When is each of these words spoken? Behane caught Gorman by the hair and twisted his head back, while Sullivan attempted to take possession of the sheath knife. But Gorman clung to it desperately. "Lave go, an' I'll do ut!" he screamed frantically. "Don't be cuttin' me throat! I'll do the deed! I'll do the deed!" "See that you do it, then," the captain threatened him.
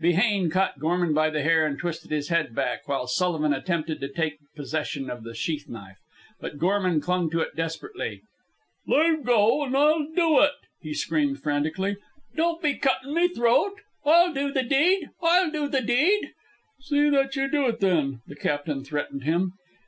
Behane 0.00 0.50
caught 0.52 0.78
Gorman 0.78 1.12
by 1.14 1.30
the 1.30 1.42
hair 1.42 1.66
and 1.66 1.76
twisted 1.76 2.12
his 2.12 2.28
head 2.28 2.54
back, 2.54 2.86
while 2.86 3.08
Sullivan 3.08 3.52
attempted 3.52 4.00
to 4.00 4.08
take 4.08 4.38
possession 4.54 5.10
of 5.10 5.24
the 5.24 5.34
sheath 5.34 5.68
knife. 5.68 5.96
But 6.40 6.58
Gorman 6.58 7.00
clung 7.00 7.28
to 7.30 7.40
it 7.40 7.56
desperately. 7.56 8.22
"Lave 8.86 9.24
go, 9.24 9.64
an' 9.64 9.74
I'll 9.74 10.06
do 10.14 10.36
ut!" 10.36 10.54
he 10.80 10.94
screamed 10.94 11.42
frantically. 11.42 11.96
"Don't 12.36 12.62
be 12.62 12.74
cuttin' 12.76 13.14
me 13.14 13.26
throat! 13.34 13.80
I'll 14.04 14.32
do 14.32 14.52
the 14.52 14.62
deed! 14.62 15.10
I'll 15.20 15.50
do 15.50 15.66
the 15.66 15.82
deed!" 15.82 16.34
"See 16.82 17.10
that 17.10 17.34
you 17.34 17.50
do 17.50 17.66
it, 17.66 17.80
then," 17.80 18.20
the 18.28 18.36
captain 18.36 18.84
threatened 18.84 19.24
him. 19.24 19.54